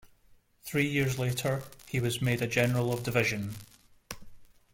Three 0.63 0.87
years 0.87 1.19
later 1.19 1.61
he 1.87 1.99
was 1.99 2.23
made 2.23 2.41
a 2.41 2.47
general 2.47 2.91
of 2.91 3.03
division. 3.03 3.53